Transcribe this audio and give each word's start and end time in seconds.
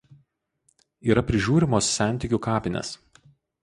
Yra 1.11 1.23
prižiūrimos 1.29 1.93
sentikių 2.01 2.43
kapinės. 2.51 2.95